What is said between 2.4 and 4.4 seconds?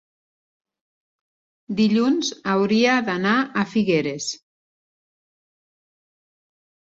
hauria d'anar a Figueres.